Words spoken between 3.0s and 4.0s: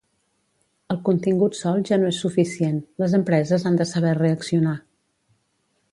les empreses han de